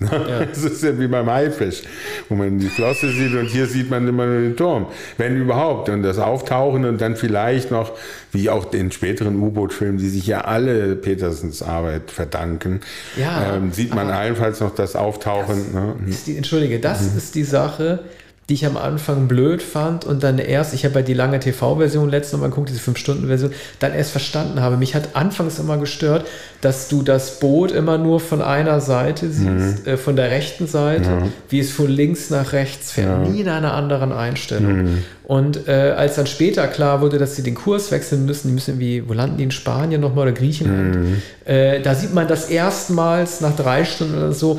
[0.28, 0.44] Ja.
[0.44, 1.82] Das ist ja wie beim Haifisch,
[2.28, 4.86] wo man die Flosse sieht und hier sieht man immer nur den Turm.
[5.16, 5.88] Wenn überhaupt.
[5.88, 7.92] Und das Auftauchen und dann vielleicht noch,
[8.32, 12.80] wie auch den späteren U-Boot-Filmen, die sich ja alle Petersens Arbeit verdanken,
[13.16, 15.64] ja, ähm, sieht man allenfalls noch das Auftauchen.
[15.72, 15.94] Das ne?
[16.26, 17.18] die, Entschuldige, das mhm.
[17.18, 18.00] ist die Sache,
[18.48, 22.08] die ich am Anfang blöd fand und dann erst, ich habe ja die lange TV-Version
[22.08, 24.78] letztes Mal geguckt, diese 5-Stunden-Version, dann erst verstanden habe.
[24.78, 26.26] Mich hat anfangs immer gestört,
[26.62, 29.92] dass du das Boot immer nur von einer Seite siehst, mhm.
[29.92, 31.22] äh, von der rechten Seite, ja.
[31.50, 33.30] wie es von links nach rechts fährt, ja.
[33.30, 34.76] nie in einer anderen Einstellung.
[34.82, 35.04] Mhm.
[35.24, 38.78] Und äh, als dann später klar wurde, dass sie den Kurs wechseln müssen, die müssen
[38.78, 41.22] wie, wo landen die in Spanien nochmal oder Griechenland, mhm.
[41.44, 44.58] äh, da sieht man das erstmals nach drei Stunden oder so,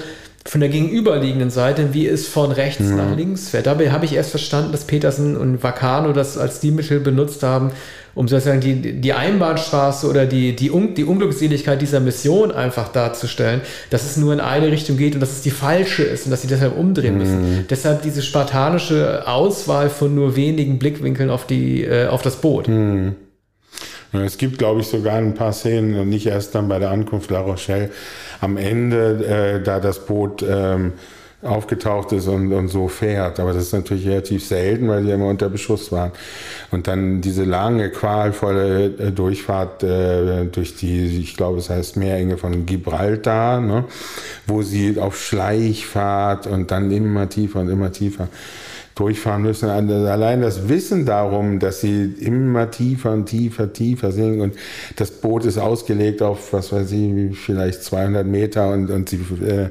[0.50, 2.98] von der gegenüberliegenden Seite, wie es von rechts mhm.
[2.98, 3.68] nach links fährt.
[3.68, 7.70] Dabei habe ich erst verstanden, dass Petersen und Vacano das als Stilmittel benutzt haben,
[8.16, 13.62] um sozusagen die, die Einbahnstraße oder die, die, Un die Unglückseligkeit dieser Mission einfach darzustellen,
[13.92, 16.42] dass es nur in eine Richtung geht und dass es die falsche ist und dass
[16.42, 17.42] sie deshalb umdrehen müssen.
[17.42, 17.68] Mhm.
[17.70, 22.68] Deshalb diese spartanische Auswahl von nur wenigen Blickwinkeln auf, die, äh, auf das Boot.
[22.68, 23.16] Mhm.
[24.12, 27.41] Es gibt, glaube ich, sogar ein paar Szenen, nicht erst dann bei der Ankunft La
[27.41, 27.91] Rochelle,
[28.41, 30.93] am Ende, äh, da das Boot ähm,
[31.41, 33.39] aufgetaucht ist und, und so fährt.
[33.39, 36.12] Aber das ist natürlich relativ selten, weil die immer unter Beschuss waren.
[36.72, 42.38] Und dann diese lange, qualvolle äh, Durchfahrt äh, durch die, ich glaube, es heißt Meerenge
[42.38, 43.86] von Gibraltar, ne?
[44.48, 48.28] wo sie auf Schleichfahrt und dann immer tiefer und immer tiefer
[49.00, 49.70] durchfahren müssen.
[49.70, 54.56] Allein das Wissen darum, dass sie immer tiefer und tiefer, tiefer sinken und
[54.98, 59.70] das Boot ist ausgelegt auf, was weiß ich, vielleicht 200 Meter und, und sie äh,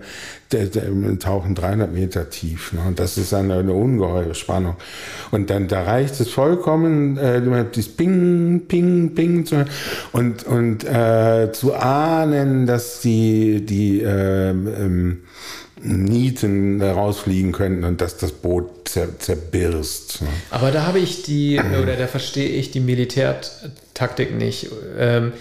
[1.18, 2.72] tauchen 300 Meter tief.
[2.72, 2.80] Ne?
[2.86, 4.76] Und das ist eine, eine ungeheure Spannung.
[5.30, 9.66] Und dann da reicht es vollkommen, äh, das Ping, Ping, Ping zu,
[10.12, 15.18] und, und äh, zu ahnen, dass die, die äh, ähm,
[15.82, 20.20] Nieten rausfliegen könnten und dass das Boot zer zerbirst.
[20.50, 24.68] Aber da habe ich die, oder da verstehe ich die Militärtaktik nicht.
[24.98, 25.32] Ähm,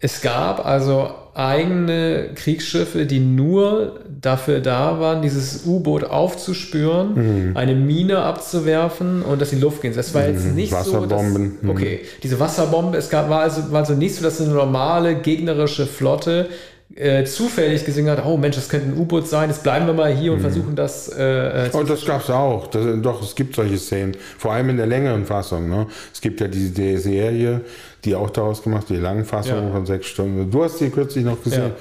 [0.00, 7.56] es gab also eigene Kriegsschiffe, die nur dafür da waren, dieses U-Boot aufzuspüren, mhm.
[7.56, 9.94] eine Mine abzuwerfen und dass die Luft gehen.
[9.94, 10.54] Das war jetzt mhm.
[10.54, 11.58] nicht Wasserbomben.
[11.60, 11.68] so.
[11.68, 15.16] Dass, okay, diese Wasserbombe, es gab, war, also, war also nicht so, dass eine normale
[15.16, 16.48] gegnerische Flotte
[16.94, 20.12] äh, zufällig gesehen hat, oh Mensch, das könnte ein U-Boot sein, jetzt bleiben wir mal
[20.12, 20.42] hier und mhm.
[20.42, 22.66] versuchen das äh, äh zu Und das gab es auch.
[22.68, 24.16] Das, doch, es gibt solche Szenen.
[24.38, 25.68] Vor allem in der längeren Fassung.
[25.68, 25.86] Ne?
[26.12, 27.60] Es gibt ja diese Serie,
[28.04, 29.70] die auch daraus gemacht, die langen Fassung ja.
[29.70, 30.50] von sechs Stunden.
[30.50, 31.76] Du hast die kürzlich noch gesehen, ja.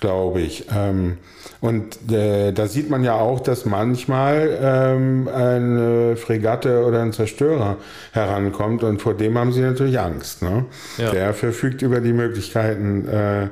[0.00, 0.66] glaube ich.
[0.74, 1.16] Ähm,
[1.60, 7.76] und äh, da sieht man ja auch, dass manchmal ähm, eine Fregatte oder ein Zerstörer
[8.12, 10.42] herankommt und vor dem haben sie natürlich Angst.
[10.42, 10.64] Ne?
[10.98, 11.10] Ja.
[11.10, 13.48] Der verfügt über die Möglichkeiten, äh,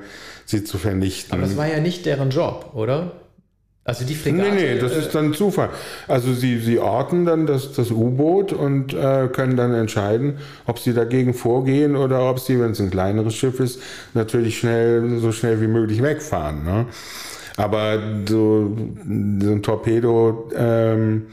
[0.50, 1.32] sie zu vernichten.
[1.32, 3.12] Aber das war ja nicht deren Job, oder?
[3.82, 4.50] Also die Fregatte.
[4.50, 5.70] Nee, nee, das ist dann Zufall.
[6.06, 10.92] Also sie, sie orten dann das, das U-Boot und äh, können dann entscheiden, ob sie
[10.92, 13.80] dagegen vorgehen oder ob sie, wenn es ein kleineres Schiff ist,
[14.12, 16.62] natürlich schnell, so schnell wie möglich wegfahren.
[16.62, 16.86] Ne?
[17.56, 18.76] Aber so,
[19.40, 21.26] so ein Torpedo ähm,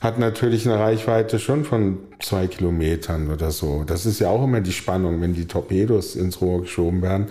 [0.00, 3.84] hat natürlich eine Reichweite schon von zwei Kilometern oder so.
[3.84, 7.26] Das ist ja auch immer die Spannung, wenn die Torpedos ins Rohr geschoben werden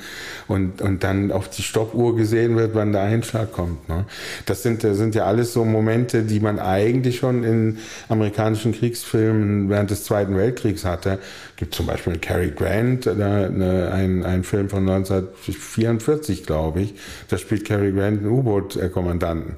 [0.48, 3.88] und, und dann auf die Stoppuhr gesehen wird, wann der Einschlag kommt.
[3.90, 4.06] Ne?
[4.46, 7.78] Das sind, sind ja alles so Momente, die man eigentlich schon in
[8.10, 11.20] amerikanischen Kriegsfilmen während des Zweiten Weltkriegs hatte.
[11.56, 16.96] Gibt zum Beispiel Cary Grant, eine, ein, ein Film von 1944, glaube ich.
[17.30, 19.54] Da spielt Cary Grant einen U-Boot-Kommandanten.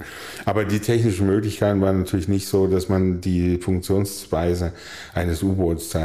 [0.46, 4.74] Aber die technischen Möglichkeiten waren natürlich nicht so, dass man die Funktionsweise
[5.24, 5.96] eines U-Boots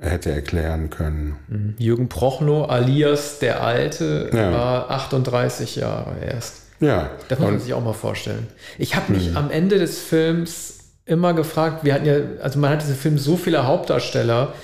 [0.00, 1.36] hätte erklären können.
[1.48, 1.74] Mhm.
[1.78, 4.52] Jürgen Prochnow alias der Alte ja.
[4.52, 6.62] war 38 Jahre erst.
[6.80, 7.10] Ja.
[7.28, 8.46] Das muss man sich auch mal vorstellen.
[8.78, 9.38] Ich habe mich mh.
[9.38, 13.36] am Ende des Films immer gefragt, wir hatten ja, also man hat diesen Film so
[13.36, 14.54] viele Hauptdarsteller,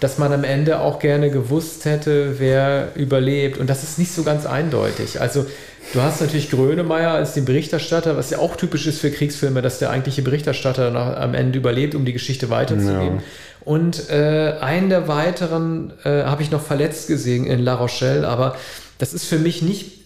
[0.00, 3.58] dass man am Ende auch gerne gewusst hätte, wer überlebt.
[3.58, 5.20] Und das ist nicht so ganz eindeutig.
[5.20, 5.46] Also
[5.92, 9.78] du hast natürlich Grönemeyer als den Berichterstatter, was ja auch typisch ist für Kriegsfilme, dass
[9.78, 13.16] der eigentliche Berichterstatter nach, am Ende überlebt, um die Geschichte weiterzugeben.
[13.16, 13.22] Ja.
[13.64, 18.56] Und äh, einen der weiteren äh, habe ich noch verletzt gesehen in La Rochelle, aber
[18.98, 19.98] das ist für mich nicht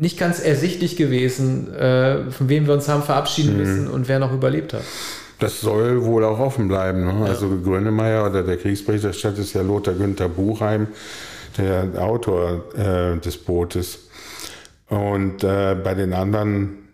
[0.00, 3.58] nicht ganz ersichtlich gewesen, äh, von wem wir uns haben verabschieden mhm.
[3.58, 4.82] müssen und wer noch überlebt hat.
[5.40, 7.06] Das soll wohl auch offen bleiben.
[7.06, 7.24] Ne?
[7.24, 7.26] Ja.
[7.26, 10.88] Also Grönemeyer oder der Kriegsberichterstatter ist ja Lothar Günther Buchheim,
[11.58, 14.10] der Autor äh, des Bootes.
[14.88, 16.88] Und äh, bei den anderen,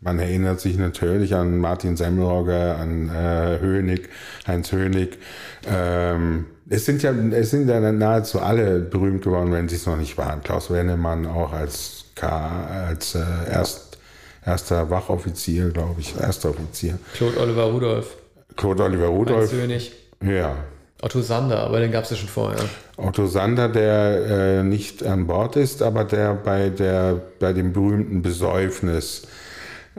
[0.00, 4.08] man erinnert sich natürlich an Martin Semmelrogge, an äh, Hönig,
[4.46, 5.18] Heinz Hönig.
[5.68, 9.96] Ähm, es sind ja, es sind ja nahezu alle berühmt geworden, wenn sie es noch
[9.96, 10.42] nicht waren.
[10.42, 13.20] Klaus Wennemann auch als K, als äh,
[13.52, 13.93] erst
[14.44, 16.98] erster Wachoffizier, glaube ich, erster Offizier.
[17.14, 18.16] Claude Oliver Rudolph.
[18.56, 19.50] Claude Oliver Rudolph.
[19.50, 19.92] König.
[20.22, 20.56] Ja.
[21.02, 22.64] Otto Sander, aber den gab es ja schon vorher.
[22.96, 28.22] Otto Sander, der äh, nicht an Bord ist, aber der bei, der bei dem berühmten
[28.22, 29.26] Besäufnis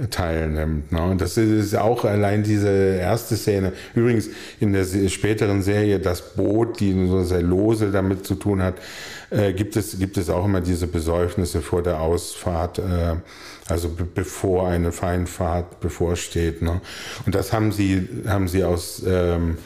[0.10, 0.92] teilnimmt.
[0.92, 1.02] Ne?
[1.02, 3.72] Und das ist auch allein diese erste Szene.
[3.94, 4.30] Übrigens
[4.60, 8.76] in der späteren Serie Das Boot, die so sehr lose damit zu tun hat,
[9.30, 12.80] äh, gibt, es, gibt es auch immer diese Besäufnisse vor der Ausfahrt.
[12.80, 13.16] Äh,
[13.68, 16.62] also be bevor eine Feinfahrt bevorsteht.
[16.62, 16.82] Ne?
[17.26, 19.58] Und das haben sie, haben sie aus, ähm,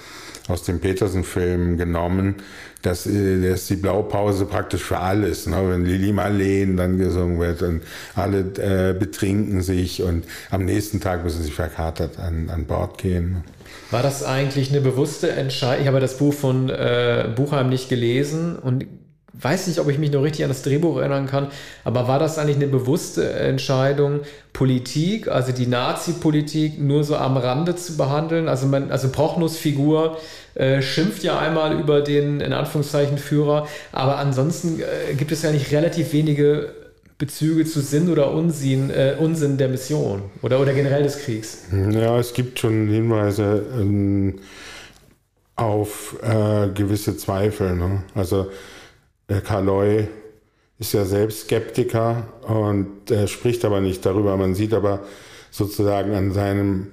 [0.49, 2.35] aus dem Petersen-Film genommen.
[2.81, 5.47] Das, äh, das ist die Blaupause praktisch für alles.
[5.47, 5.57] Ne?
[5.69, 7.81] Wenn Lili Marleen dann gesungen wird und
[8.15, 13.43] alle äh, betrinken sich und am nächsten Tag müssen sie verkatert an, an Bord gehen.
[13.91, 15.81] War das eigentlich eine bewusste Entscheidung?
[15.81, 18.85] Ich habe das Buch von äh, Buchheim nicht gelesen und
[19.33, 21.47] weiß nicht, ob ich mich noch richtig an das Drehbuch erinnern kann,
[21.83, 24.21] aber war das eigentlich eine bewusste Entscheidung,
[24.53, 28.47] Politik, also die Nazi-Politik, nur so am Rande zu behandeln?
[28.47, 30.17] Also, man, also Prochnus Figur
[30.55, 35.51] äh, schimpft ja einmal über den, in Anführungszeichen, Führer, aber ansonsten äh, gibt es ja
[35.51, 36.73] nicht relativ wenige
[37.19, 41.65] Bezüge zu Sinn oder Unsinn, äh, Unsinn der Mission oder, oder generell des Kriegs.
[41.91, 44.39] Ja, es gibt schon Hinweise ähm,
[45.57, 47.75] auf äh, gewisse Zweifel.
[47.75, 48.03] Ne?
[48.15, 48.47] Also
[49.29, 50.07] der Kaloy
[50.79, 54.35] ist ja selbst Skeptiker und er spricht aber nicht darüber.
[54.37, 55.01] Man sieht aber
[55.51, 56.87] sozusagen an seinem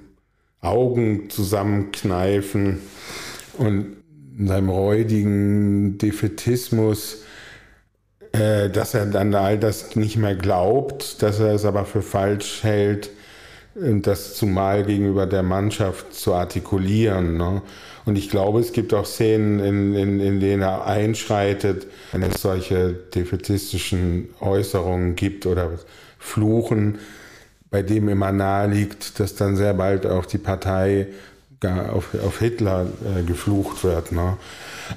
[0.61, 2.79] Augen zusammenkneifen
[3.57, 3.97] und
[4.37, 7.23] in seinem räudigen Defetismus,
[8.33, 12.63] äh, dass er dann all das nicht mehr glaubt, dass er es aber für falsch
[12.63, 13.09] hält,
[13.79, 17.37] das zumal gegenüber der Mannschaft zu artikulieren.
[17.37, 17.61] Ne?
[18.07, 22.41] Und ich glaube, es gibt auch Szenen, in, in, in denen er einschreitet, wenn es
[22.41, 25.71] solche defetistischen Äußerungen gibt oder
[26.17, 26.99] Fluchen,
[27.69, 31.07] bei dem immer nahe liegt, dass dann sehr bald auch die Partei
[31.65, 34.13] auf, auf Hitler äh, geflucht wird.
[34.13, 34.37] Ne?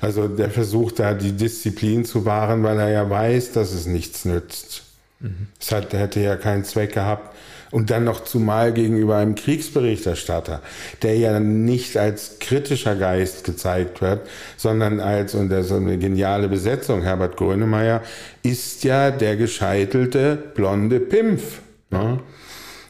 [0.00, 4.24] Also der versucht da die Disziplin zu wahren, weil er ja weiß, dass es nichts
[4.24, 4.84] nützt.
[5.18, 5.48] Mhm.
[5.58, 7.34] Es hat, hätte ja keinen Zweck gehabt,
[7.70, 10.60] und dann noch zumal gegenüber einem Kriegsberichterstatter,
[11.02, 16.48] der ja nicht als kritischer Geist gezeigt wird, sondern als, und das ist eine geniale
[16.48, 18.02] Besetzung, Herbert Grönemeyer
[18.42, 21.60] ist ja der gescheitelte blonde Pimpf.
[21.90, 22.20] Ne?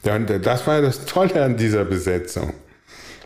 [0.03, 2.55] Das war das Tolle an dieser Besetzung.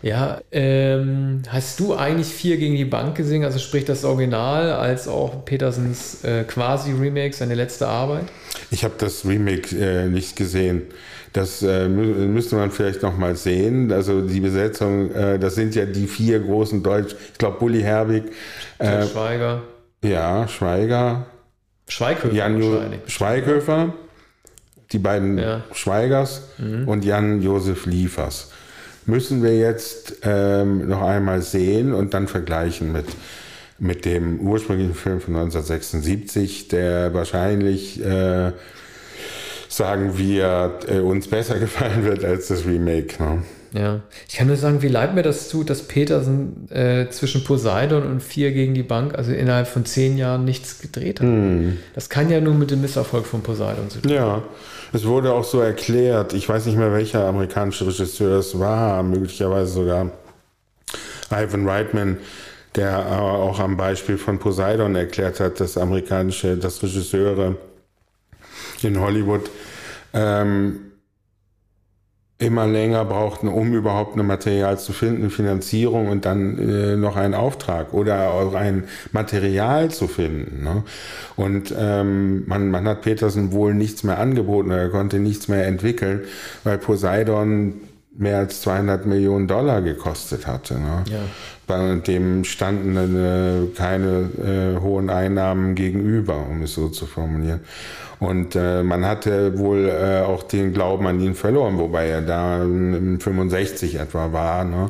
[0.01, 5.07] Ja, ähm, hast du eigentlich vier gegen die Bank gesehen, also sprich das Original, als
[5.07, 8.25] auch Petersens äh, Quasi-Remake, seine letzte Arbeit?
[8.69, 10.83] Ich habe das Remake äh, nicht gesehen.
[11.35, 13.91] Das äh, müsste man vielleicht noch mal sehen.
[13.91, 17.13] Also die Besetzung, äh, das sind ja die vier großen Deutsch.
[17.33, 18.31] Ich glaube, Bulli Herbig.
[18.77, 19.61] Äh, Schweiger.
[20.01, 21.25] Ja, Schweiger.
[21.89, 22.33] Schweighöfer.
[22.33, 22.63] Jan
[23.07, 23.93] Schweighöfer.
[24.93, 25.61] Die beiden ja.
[25.73, 26.87] Schweigers mhm.
[26.87, 28.51] und Jan-Josef Liefers
[29.05, 33.07] müssen wir jetzt ähm, noch einmal sehen und dann vergleichen mit,
[33.77, 38.53] mit dem ursprünglichen Film von 1976, der wahrscheinlich, äh,
[39.75, 43.21] sagen wir, äh, uns besser gefallen wird als das Remake.
[43.21, 43.43] Ne?
[43.73, 48.03] Ja, ich kann nur sagen, wie leid mir das tut, dass Petersen äh, zwischen Poseidon
[48.03, 51.27] und Vier gegen die Bank, also innerhalb von zehn Jahren nichts gedreht hat.
[51.27, 51.77] Hm.
[51.93, 54.11] Das kann ja nur mit dem Misserfolg von Poseidon zu tun.
[54.13, 54.43] Ja,
[54.93, 59.73] es wurde auch so erklärt, ich weiß nicht mehr, welcher amerikanische Regisseur es war, möglicherweise
[59.73, 60.09] sogar
[61.29, 62.17] Ivan Reitman,
[62.75, 67.57] der auch am Beispiel von Poseidon erklärt hat, dass amerikanische, dass Regisseure
[68.83, 69.49] in Hollywood
[70.13, 70.85] ähm,
[72.37, 77.33] immer länger brauchten, um überhaupt ein Material zu finden, Finanzierung und dann äh, noch einen
[77.33, 80.63] Auftrag oder auch ein Material zu finden.
[80.63, 80.83] Ne?
[81.37, 86.25] Und ähm, man, man hat Petersen wohl nichts mehr angeboten, er konnte nichts mehr entwickeln,
[86.65, 87.75] weil Poseidon
[88.17, 90.75] mehr als 200 Millionen Dollar gekostet hatte.
[90.75, 91.03] Ne?
[91.09, 91.19] Ja.
[91.67, 94.29] Bei dem standen äh, keine
[94.77, 97.61] äh, hohen Einnahmen gegenüber, um es so zu formulieren.
[98.19, 102.63] Und äh, man hatte wohl äh, auch den Glauben an ihn verloren, wobei er da
[102.63, 104.63] im 65 etwa war.
[104.63, 104.89] Ne?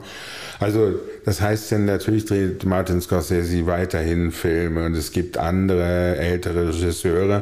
[0.59, 0.93] Also
[1.25, 7.41] das heißt dann natürlich dreht Martin Scorsese weiterhin Filme und es gibt andere ältere Regisseure.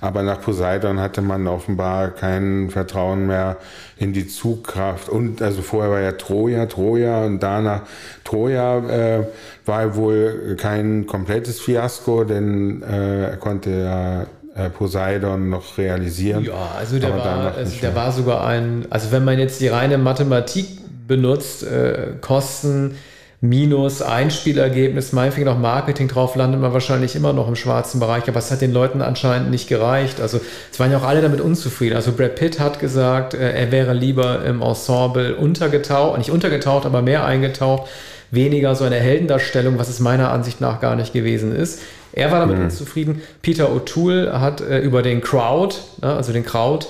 [0.00, 3.56] Aber nach Poseidon hatte man offenbar kein Vertrauen mehr
[3.98, 5.08] in die Zugkraft.
[5.08, 7.82] Und also vorher war ja Troja, Troja und danach
[8.24, 9.24] Troja äh,
[9.66, 14.22] war wohl kein komplettes Fiasko, denn äh, er konnte ja
[14.54, 16.44] äh, Poseidon noch realisieren.
[16.44, 19.98] Ja, also der, war, also der war sogar ein, also wenn man jetzt die reine
[19.98, 20.66] Mathematik
[21.06, 22.96] benutzt, äh, Kosten
[23.40, 28.38] minus Einspielergebnis, meinetwegen noch Marketing drauf, landet man wahrscheinlich immer noch im schwarzen Bereich, aber
[28.38, 30.20] es hat den Leuten anscheinend nicht gereicht.
[30.20, 30.40] Also
[30.72, 31.94] es waren ja auch alle damit unzufrieden.
[31.94, 37.00] Also Brad Pitt hat gesagt, äh, er wäre lieber im Ensemble untergetaucht, nicht untergetaucht, aber
[37.00, 37.88] mehr eingetaucht,
[38.32, 41.80] weniger so eine Heldendarstellung, was es meiner Ansicht nach gar nicht gewesen ist.
[42.12, 42.64] Er war damit mhm.
[42.64, 43.22] unzufrieden.
[43.42, 46.88] Peter O'Toole hat äh, über den Crowd, ne, also den Crowd,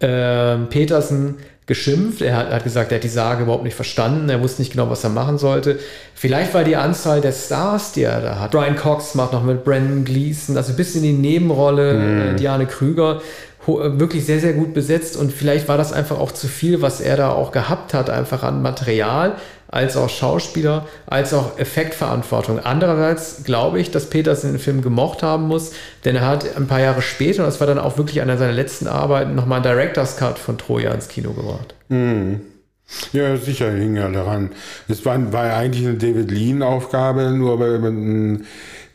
[0.00, 1.36] äh, Petersen
[1.66, 2.22] geschimpft.
[2.22, 4.28] Er hat, hat, gesagt, er hat die Sage überhaupt nicht verstanden.
[4.28, 5.78] Er wusste nicht genau, was er machen sollte.
[6.14, 8.52] Vielleicht war die Anzahl der Stars, die er da hat.
[8.52, 11.94] Brian Cox macht noch mit Brandon Gleason, also bis in die Nebenrolle.
[11.94, 12.36] Mhm.
[12.36, 13.20] Diane Krüger
[13.66, 17.16] wirklich sehr, sehr gut besetzt und vielleicht war das einfach auch zu viel, was er
[17.16, 19.36] da auch gehabt hat, einfach an Material
[19.68, 22.60] als auch Schauspieler, als auch Effektverantwortung.
[22.60, 25.72] Andererseits glaube ich, dass Petersen den Film gemocht haben muss,
[26.04, 28.52] denn er hat ein paar Jahre später, und das war dann auch wirklich einer seiner
[28.52, 31.74] letzten Arbeiten, nochmal einen Director's Cut von Troja ins Kino gebracht.
[31.88, 32.42] Mhm.
[33.12, 34.50] Ja, sicher hing er daran.
[34.86, 37.88] Es war, war eigentlich eine David Lean-Aufgabe, nur bei, bei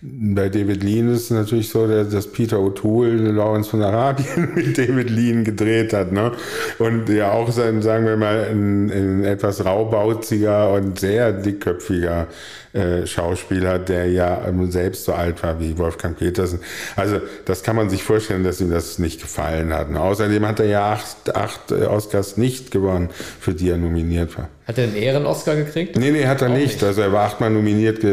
[0.04, 5.44] David Lean ist es natürlich so, dass Peter O'Toole Lawrence von Arabien mit David Lean
[5.44, 6.12] gedreht hat.
[6.12, 6.32] Ne?
[6.80, 12.28] Und ja auch sein, sagen wir mal, ein, ein etwas raubautziger und sehr dickköpfiger
[12.74, 16.60] äh, Schauspieler, der ja ähm, selbst so alt war wie Wolfgang Petersen.
[16.96, 19.90] Also das kann man sich vorstellen, dass ihm das nicht gefallen hat.
[19.90, 24.38] Und außerdem hat er ja acht, acht äh, Oscars nicht gewonnen, für die er nominiert
[24.38, 24.48] war.
[24.66, 25.98] Hat er einen Ehren-Oscar gekriegt?
[25.98, 26.76] Nee, nee, hat er nicht.
[26.76, 26.84] nicht.
[26.84, 28.06] Also er war achtmal nominiert.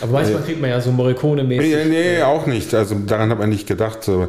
[0.00, 1.88] Aber manchmal kriegt man ja so Morricone-mäßig.
[1.88, 2.72] Nee, nee, auch nicht.
[2.72, 4.04] Also daran hat man nicht gedacht.
[4.04, 4.28] So,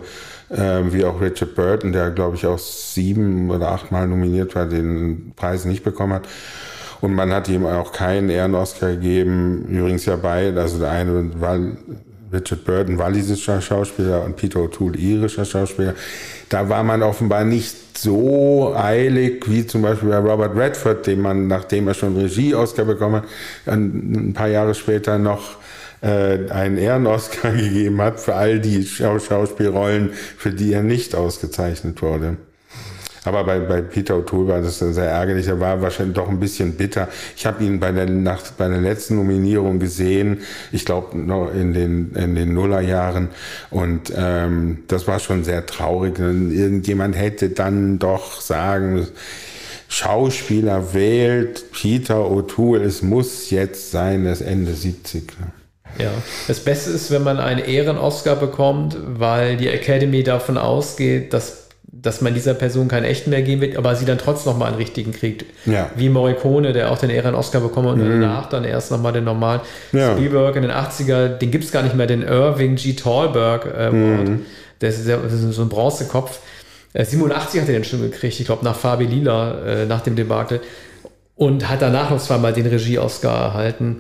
[0.49, 5.33] äh, wie auch Richard Burton, der glaube ich auch sieben oder achtmal nominiert war, den
[5.35, 6.27] Preis nicht bekommen hat.
[7.01, 9.65] Und man hat ihm auch keinen Ehren-Oscar gegeben.
[9.69, 11.59] Übrigens ja beide, also der eine war
[12.31, 15.93] Richard Burton walisischer Schauspieler und Peter O'Toole irischer Schauspieler.
[16.49, 21.47] Da war man offenbar nicht so eilig wie zum Beispiel bei Robert Redford, dem man,
[21.47, 23.25] nachdem er schon Regie-Oscar bekommen hat,
[23.67, 25.57] ein paar Jahre später noch
[26.01, 32.37] äh, einen Ehren-Oscar gegeben hat für all die Schauspielrollen, für die er nicht ausgezeichnet wurde.
[33.27, 35.47] Aber bei, bei Peter O'Toole war das sehr ärgerlich.
[35.47, 37.07] Er war wahrscheinlich doch ein bisschen bitter.
[37.35, 41.73] Ich habe ihn bei der, nach, bei der letzten Nominierung gesehen, ich glaube noch in
[41.73, 43.29] den, in den Nullerjahren.
[43.71, 46.19] Und ähm, das war schon sehr traurig.
[46.19, 49.07] Irgendjemand hätte dann doch sagen,
[49.87, 55.23] Schauspieler wählt Peter O'Toole, es muss jetzt sein, das Ende 70.
[55.97, 56.11] Ja,
[56.47, 61.64] das Beste ist, wenn man einen Ehren-Oscar bekommt, weil die Academy davon ausgeht, dass
[62.05, 64.77] dass man dieser Person keinen echten mehr geben wird, aber sie dann trotzdem nochmal einen
[64.77, 65.45] richtigen kriegt.
[65.65, 65.89] Ja.
[65.95, 68.21] Wie Morricone, der auch den Ehren-Oscar bekommen und mhm.
[68.21, 69.61] danach dann erst nochmal den normalen.
[69.91, 70.13] Ja.
[70.13, 72.93] Spielberg in den 80er, den gibt es gar nicht mehr, den Irving G.
[72.93, 74.45] Tallberg äh, mhm.
[74.79, 76.39] Das ist, das ist so ein Bronzekopf.
[76.93, 80.15] Äh, 87 hat er den schon gekriegt, ich glaube nach Fabi Lila, äh, nach dem
[80.15, 80.61] Debakel.
[81.35, 83.99] Und hat danach noch zweimal den Regie-Oscar erhalten.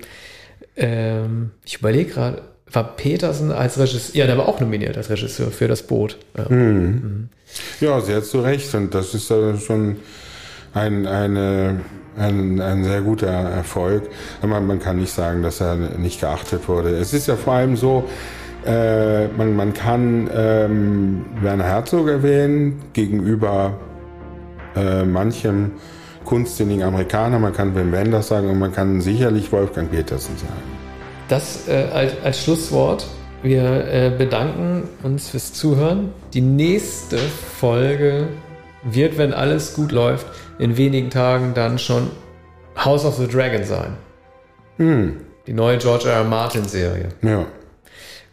[0.77, 2.41] Ähm, ich überlege gerade,
[2.75, 6.17] war Petersen als Regisseur, ja, der war auch nominiert als Regisseur für das Boot.
[6.37, 6.57] Ja, mhm.
[6.57, 7.29] Mhm.
[7.79, 8.73] ja sehr zu Recht.
[8.75, 9.97] Und das ist schon
[10.73, 11.81] ein, eine,
[12.17, 14.03] ein, ein sehr guter Erfolg.
[14.41, 16.89] Man, man kann nicht sagen, dass er nicht geachtet wurde.
[16.89, 18.05] Es ist ja vor allem so,
[18.65, 23.79] äh, man, man kann ähm, Werner Herzog erwähnen gegenüber
[24.75, 25.73] äh, manchem
[26.25, 27.39] kunstsinnigen Amerikaner.
[27.39, 30.74] Man kann Wim Wenders sagen und man kann sicherlich Wolfgang Petersen sagen.
[31.27, 33.05] Das äh, als, als, Schlusswort.
[33.41, 36.11] Wir äh, bedanken uns fürs Zuhören.
[36.33, 38.27] Die nächste Folge
[38.83, 40.25] wird, wenn alles gut läuft,
[40.57, 42.09] in wenigen Tagen dann schon
[42.77, 43.97] House of the Dragon sein.
[44.77, 45.21] Hm.
[45.47, 46.17] Die neue George R.
[46.17, 46.23] R.
[46.23, 47.09] Martin Serie.
[47.21, 47.45] Ja.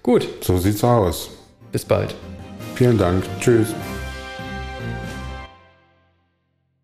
[0.02, 0.26] Gut.
[0.40, 1.30] So sieht's aus.
[1.70, 2.14] Bis bald.
[2.74, 3.24] Vielen Dank.
[3.40, 3.74] Tschüss.